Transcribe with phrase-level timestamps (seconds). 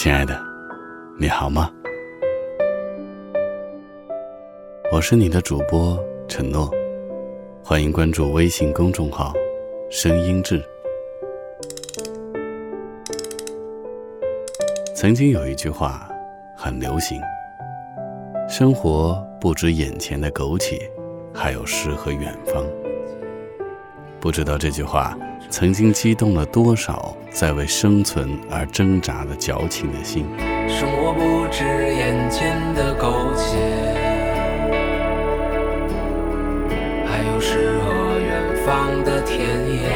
[0.00, 0.40] 亲爱的，
[1.18, 1.68] 你好吗？
[4.92, 5.98] 我是你的主播
[6.28, 6.70] 陈诺，
[7.64, 9.32] 欢迎关注微信公众号
[9.90, 10.62] “声音志”。
[14.94, 16.08] 曾经有一句话
[16.56, 17.20] 很流行。
[18.48, 20.88] 生活不止眼前的苟且，
[21.34, 22.64] 还有诗和远方。
[24.20, 25.18] 不知道这句话
[25.50, 30.26] 曾经激动了多少在为生存而挣扎的矫情的心。
[30.68, 33.56] 生活不止眼前的苟且，
[37.06, 39.88] 还有诗和远方的田野。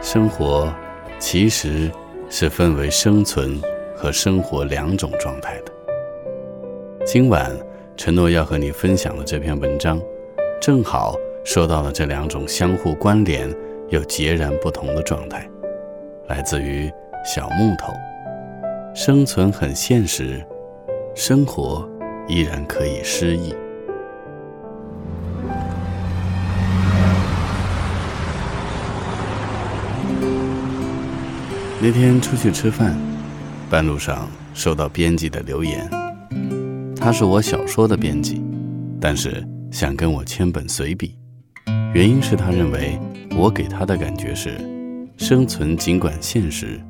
[0.00, 0.72] 生活
[1.18, 1.90] 其实
[2.30, 3.60] 是分为生存
[3.96, 5.72] 和生活两种状态的。
[7.04, 7.50] 今晚
[7.96, 10.00] 承诺要和你分享的这篇文章，
[10.60, 13.52] 正好说到了这两种相互关联
[13.92, 15.46] 有截然不同的状态，
[16.26, 16.90] 来自于
[17.26, 17.92] 小木头。
[18.94, 20.42] 生存很现实，
[21.14, 21.86] 生活
[22.26, 23.54] 依然可以诗意。
[31.78, 32.96] 那天出去吃饭，
[33.68, 35.86] 半路上收到编辑的留言。
[36.96, 38.42] 他是我小说的编辑，
[38.98, 41.14] 但是想跟我签本随笔，
[41.94, 42.98] 原因是他认为
[43.36, 44.56] 我给他的感觉是，
[45.18, 46.80] 生存尽管现实，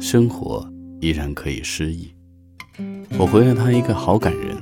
[0.00, 0.64] 生活
[1.00, 2.14] 依然可以诗意。
[3.18, 4.56] 我回了他一个好感人，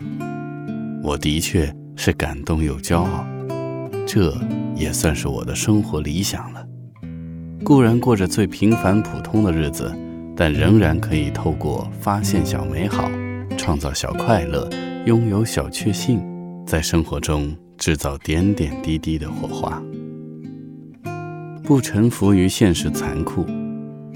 [1.02, 3.26] 我的确是感动又骄傲，
[4.06, 4.34] 这
[4.74, 6.66] 也算是我的生活理想了。
[7.62, 9.94] 固然过着最平凡普通的日子，
[10.34, 13.10] 但仍然可以透过发现小美好，
[13.58, 14.70] 创造小快乐。
[15.04, 16.22] 拥有小确幸，
[16.66, 19.82] 在生活中制造点点滴滴的火花，
[21.64, 23.44] 不臣服于现实残酷，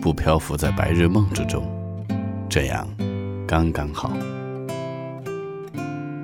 [0.01, 1.69] 不漂浮在白日梦之中，
[2.49, 2.87] 这样
[3.45, 4.13] 刚刚好。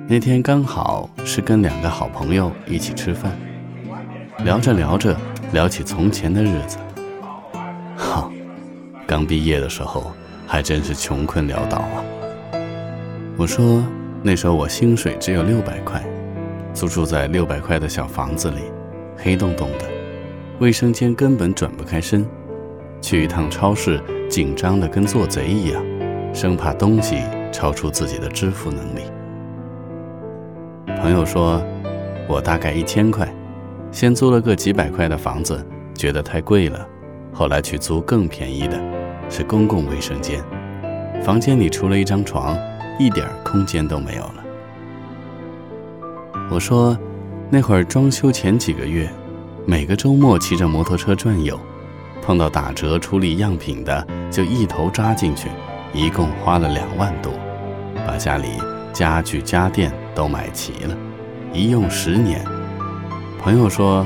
[0.07, 3.37] 那天刚好是跟两个好朋友一起吃饭，
[4.45, 5.13] 聊着聊着
[5.51, 6.77] 聊起从前的日子，
[7.97, 8.31] 好，
[9.05, 10.13] 刚毕业的时候
[10.47, 12.05] 还真是穷困潦倒啊。
[13.35, 13.83] 我说。
[14.25, 16.01] 那时候我薪水只有六百块，
[16.73, 18.61] 租住在六百块的小房子里，
[19.15, 19.85] 黑洞洞的，
[20.59, 22.25] 卫生间根本转不开身，
[23.01, 25.83] 去一趟超市紧张的跟做贼一样，
[26.33, 27.17] 生怕东西
[27.51, 29.01] 超出自己的支付能力。
[30.99, 31.61] 朋友说，
[32.27, 33.31] 我大概一千块，
[33.91, 35.63] 先租了个几百块的房子，
[35.93, 36.87] 觉得太贵了，
[37.31, 38.81] 后来去租更便宜的，
[39.29, 40.43] 是公共卫生间，
[41.21, 42.57] 房间里除了一张床。
[42.99, 44.42] 一点空间都没有了。
[46.49, 46.97] 我说，
[47.49, 49.09] 那会儿装修前几个月，
[49.65, 51.59] 每个周末骑着摩托车转悠，
[52.21, 55.49] 碰到打折处理样品的，就一头扎进去，
[55.93, 57.33] 一共花了两万多，
[58.05, 58.49] 把家里
[58.91, 60.95] 家具家电都买齐了，
[61.53, 62.43] 一用十年。
[63.41, 64.05] 朋友说，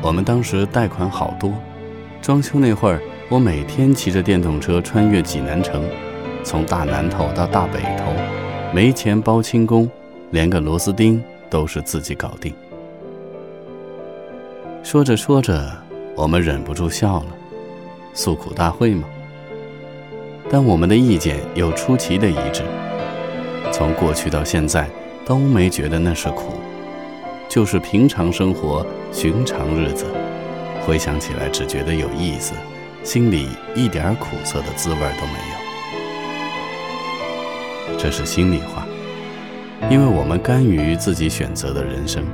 [0.00, 1.52] 我们当时贷款好多，
[2.22, 5.82] 装修那会儿，我每天骑着电动车穿越济南城。
[6.44, 8.12] 从大南头到大北头，
[8.74, 9.88] 没钱包轻工，
[10.30, 11.22] 连个螺丝钉
[11.52, 12.54] 都是自己搞定。
[14.82, 15.70] 说着说着，
[16.16, 17.26] 我们忍不住笑了，
[18.14, 19.04] 诉苦大会嘛。
[20.50, 22.62] 但我们的意见又出奇的一致，
[23.70, 24.88] 从过去到现在
[25.26, 26.54] 都没觉得那是苦，
[27.50, 30.06] 就是平常生活、寻常日子，
[30.86, 32.54] 回想起来只觉得有意思，
[33.04, 35.34] 心里一点苦涩的滋味都没
[37.92, 37.98] 有。
[37.98, 38.86] 这是心里话，
[39.90, 42.24] 因为我们甘于自己选择的人生，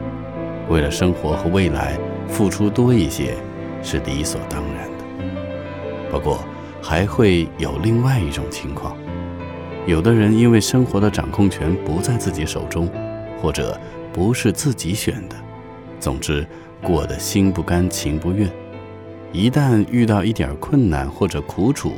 [0.68, 1.98] 为了生活和未来
[2.28, 3.34] 付出多一些
[3.82, 5.04] 是理所当然的。
[6.10, 6.44] 不过，
[6.80, 8.96] 还会有另外一种情况：
[9.86, 12.88] 有的人因为生活的掌控权不在自己手中，
[13.40, 13.78] 或者
[14.12, 15.34] 不是自己选的，
[15.98, 16.46] 总之
[16.82, 18.48] 过得心不甘情不愿。
[19.32, 21.94] 一旦遇到一点困难或者苦楚，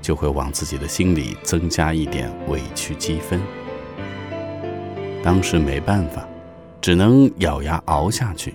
[0.00, 3.40] 就会往自己的心里增加一点委屈积分。
[5.22, 6.26] 当时没办法，
[6.80, 8.54] 只能咬牙熬下去。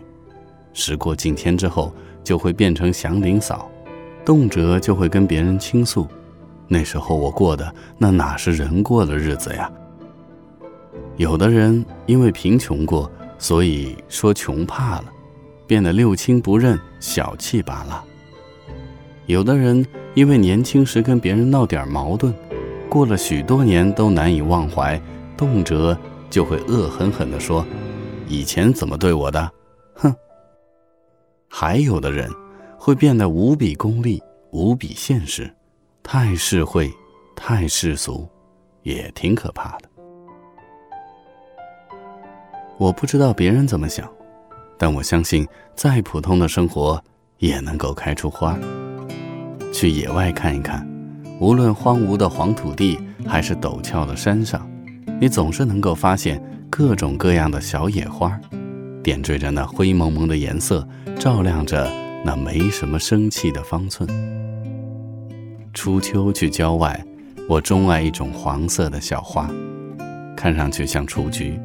[0.74, 3.70] 时过境迁之后，就会变成祥林嫂，
[4.26, 6.08] 动辄就会跟别人倾诉。
[6.68, 9.72] 那时候我过的那哪是人过的日子呀？
[11.18, 15.06] 有的人因为贫穷过，所以说穷怕了，
[15.68, 18.04] 变得六亲不认、小气罢了；
[19.28, 22.34] 有的人因为年轻时跟别人闹点矛盾，
[22.90, 25.00] 过了许多年都难以忘怀，
[25.38, 25.96] 动辄
[26.30, 27.66] 就会恶狠狠地说
[28.28, 29.52] ：“以前怎么对我的？”
[29.96, 30.14] 哼。
[31.50, 32.30] 还有的人
[32.78, 35.54] 会变得无比功利、无比现实。
[36.04, 36.92] 太世会，
[37.36, 38.28] 太世俗，
[38.84, 39.90] 也挺可怕的。
[42.78, 44.08] 我不知道别人怎么想，
[44.78, 47.02] 但我相信，再普通的生活
[47.38, 48.60] 也能够开出花。
[49.74, 50.86] 去野外看一看，
[51.40, 54.70] 无论荒芜的黄土地，还是陡峭的山上，
[55.20, 58.38] 你总是能够发现各种各样的小野花，
[59.02, 60.86] 点缀着那灰蒙蒙的颜色，
[61.18, 61.90] 照亮着
[62.26, 64.08] 那没什么生气的方寸。
[65.74, 67.02] 初秋去郊外，
[67.48, 69.50] 我钟爱一种黄色的小花，
[70.36, 71.58] 看上去像雏菊。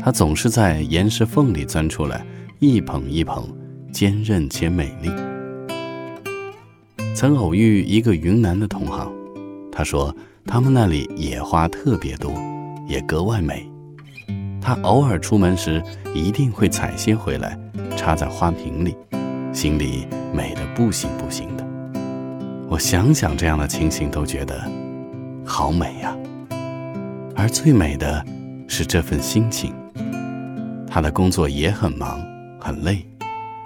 [0.00, 2.24] 它总是在岩石缝里钻出来，
[2.60, 3.44] 一捧一捧，
[3.92, 5.10] 坚韧且美丽。
[7.14, 9.12] 曾偶遇一个云南的同行，
[9.72, 10.14] 他说
[10.46, 12.32] 他们那里野花特别多，
[12.88, 13.70] 也格外美。
[14.60, 15.80] 他偶尔出门时
[16.14, 17.56] 一定会采些回来，
[17.96, 18.96] 插在花瓶里，
[19.52, 21.64] 心里美得不行不行的。
[22.68, 24.60] 我想想这样的情形都觉得
[25.44, 26.16] 好美呀，
[27.36, 28.24] 而最美的
[28.66, 29.72] 是这份心情。
[30.86, 32.20] 他的工作也很忙
[32.60, 33.06] 很累，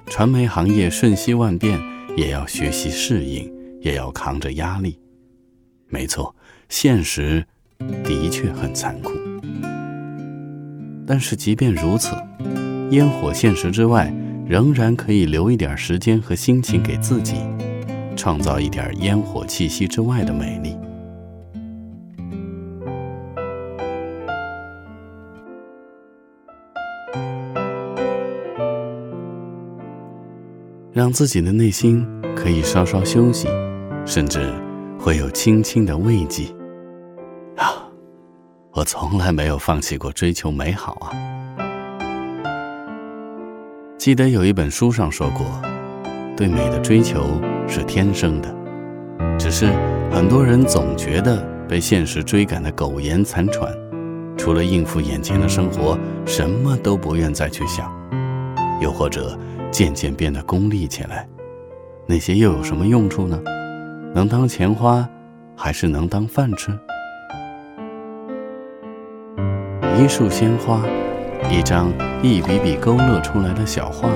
[0.07, 1.81] 传媒行业瞬息万变，
[2.17, 5.01] 也要学习适应，也要扛着压力。
[5.89, 6.35] 没错，
[6.69, 7.47] 现实
[8.05, 9.13] 的确很残酷。
[11.07, 12.15] 但是即便如此，
[12.91, 14.13] 烟火现实之外，
[14.47, 17.37] 仍然可以留一点时间和心情给自己。
[18.15, 20.77] 创造一点烟火气息之外的美丽，
[30.93, 32.07] 让自己的内心
[32.37, 33.49] 可以稍稍休息，
[34.05, 34.53] 甚至
[35.01, 36.45] 会有轻轻的慰藉。
[38.75, 41.13] 我从来没有放弃过追求美好啊！
[43.99, 45.45] 记得有一本书上说过，
[46.35, 47.41] 对美的追求。
[47.69, 48.55] 是天生的，
[49.39, 49.67] 只是
[50.11, 53.73] 很多人总觉得被现实追赶的苟延残喘，
[54.37, 57.91] 除了应付眼前的生活，什么都不愿再去想，
[58.81, 59.39] 又或者
[59.71, 61.27] 渐渐变得功利起来，
[62.05, 63.41] 那些又有什么用处呢？
[64.15, 65.09] 能当钱花，
[65.57, 66.79] 还是能当饭吃？
[69.95, 70.83] 一束鲜花，
[71.51, 71.93] 一张
[72.23, 74.09] 一笔笔勾勒出来的小画，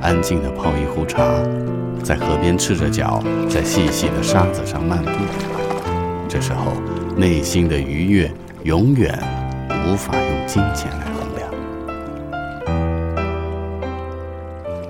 [0.00, 1.42] 安静的泡一壶茶。
[2.02, 5.10] 在河边赤着脚，在细细的沙子上漫步，
[6.28, 6.72] 这时候
[7.16, 8.30] 内心的愉悦
[8.62, 9.18] 永远
[9.86, 11.50] 无法用金钱来衡量，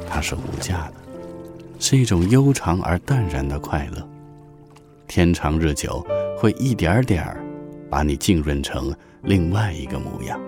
[0.09, 0.95] 它是无价的，
[1.79, 4.07] 是一种悠长而淡然的快乐，
[5.09, 6.05] 天长日久
[6.37, 7.43] 会一点点儿
[7.89, 8.93] 把你浸润成
[9.25, 10.39] 另外一个模样。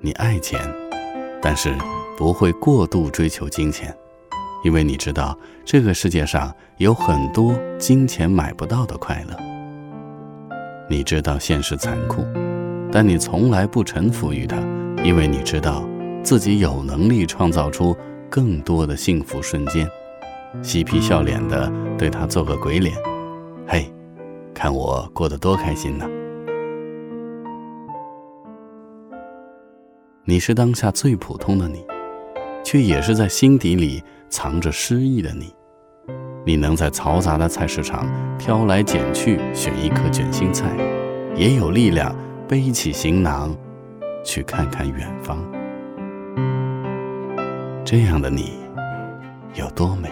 [0.00, 0.60] 你爱钱，
[1.42, 1.74] 但是
[2.16, 3.94] 不会过度追求金钱。
[4.64, 9.36] 因为你知道，这个世界上有很多金钱买不到的快乐。
[10.88, 12.24] 你知道现实残酷，
[12.90, 14.56] 但你从来不臣服于它，
[15.04, 15.84] 因为你知道
[16.24, 17.96] 自己有能力创造出
[18.28, 19.88] 更多的幸福瞬间。
[20.62, 22.96] 嬉皮笑脸的对他做个鬼脸，
[23.66, 23.92] 嘿，
[24.54, 26.06] 看我过得多开心呢！
[30.28, 31.82] 你是当下最普通的你，
[32.62, 34.04] 却也是在心底里。
[34.28, 35.54] 藏着诗意的你，
[36.44, 38.06] 你能在嘈杂的菜市场
[38.38, 40.76] 挑来拣去选一颗卷心菜，
[41.34, 42.14] 也有力量
[42.46, 43.56] 背起行囊
[44.22, 45.42] 去看看远方。
[47.86, 48.58] 这样的你
[49.54, 50.10] 有多美？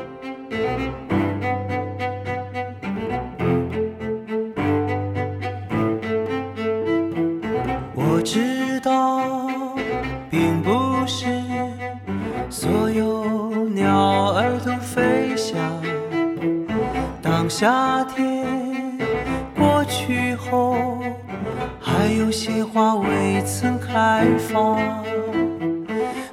[21.81, 24.79] 还有些花未曾开放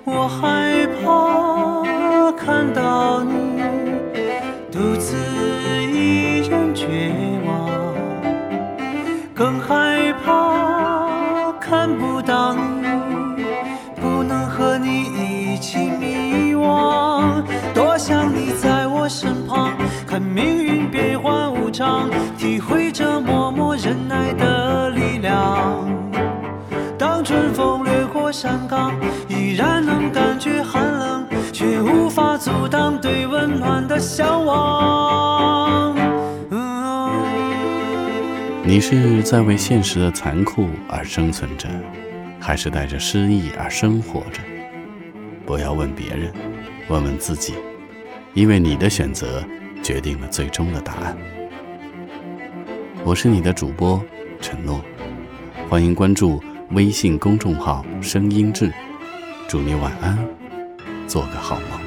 [0.03, 3.62] 我害怕看到你
[4.72, 5.15] 独自
[5.84, 6.88] 一人绝
[7.46, 7.93] 望
[9.34, 13.43] 更害怕看不到你
[14.01, 17.43] 不能和你一起迷惘。
[17.74, 22.82] 多想你在我身旁看命运变幻无常体会
[28.43, 28.93] 山岗，
[29.29, 35.95] 依然能感觉寒冷，却无法阻挡对温暖的向往。
[38.62, 41.69] 你是在为现实的残酷而生存着，
[42.38, 44.41] 还是带着诗意而生活着？
[45.45, 46.33] 不要问别人，
[46.89, 47.53] 问问自己，
[48.33, 49.41] 因为你的选择
[49.81, 51.15] 决定了最终的答案。
[53.05, 54.03] 我是你的主播
[54.41, 54.81] 承诺，
[55.69, 56.43] 欢迎关注
[56.74, 58.74] 微信公众号“声音志”，
[59.48, 60.18] 祝你晚安，
[61.08, 61.80] 做个好梦。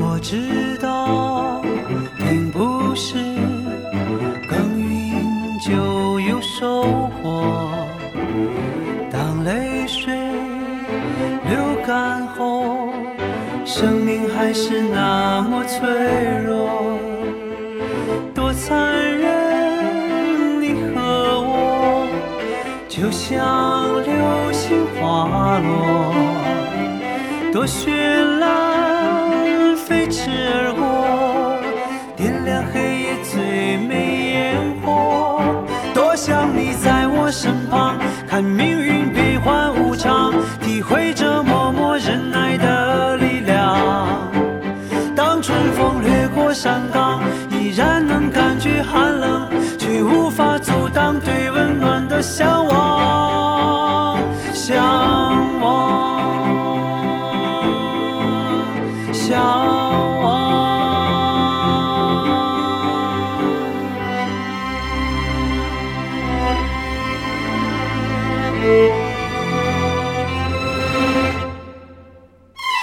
[0.00, 1.60] 我知道，
[2.16, 3.14] 并不是
[4.48, 7.86] 耕耘就有收获。
[9.12, 10.14] 当泪水
[11.50, 12.88] 流干后，
[13.66, 15.86] 生命还是那么脆
[16.46, 16.98] 弱，
[18.34, 18.80] 多残
[19.18, 19.35] 忍。
[23.06, 26.12] 就像流星滑落，
[27.52, 27.88] 多绚
[28.40, 31.56] 烂，飞驰而过，
[32.16, 35.40] 点亮黑夜最美烟火。
[35.94, 37.96] 多想你在我身旁，
[38.28, 44.18] 看命运变幻无常，体会着默默忍耐的力量。
[45.14, 47.22] 当春风掠过山岗，
[47.52, 49.48] 依然能感觉寒冷，
[49.78, 52.96] 却无法阻挡对温暖的向往。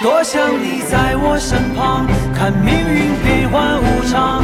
[0.02, 4.43] 多想你在我身旁，看命运变幻无常，